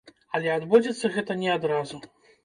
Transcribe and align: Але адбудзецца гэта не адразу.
Але 0.37 0.51
адбудзецца 0.53 1.11
гэта 1.17 1.35
не 1.41 1.51
адразу. 1.57 2.01